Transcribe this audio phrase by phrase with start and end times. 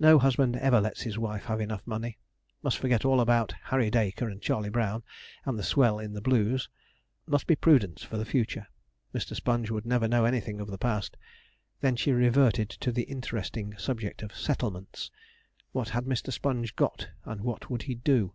[0.00, 2.16] no husband ever let his wife have enough money.
[2.62, 5.02] Must forget all about Harry Dacre and Charley Brown,
[5.44, 6.70] and the swell in the Blues.
[7.26, 8.66] Must be prudent for the future.
[9.14, 9.36] Mr.
[9.36, 11.18] Sponge would never know anything of the past.
[11.82, 15.10] Then she reverted to the interesting subject of settlements.
[15.72, 16.32] 'What had Mr.
[16.32, 18.32] Sponge got, and what would he do?'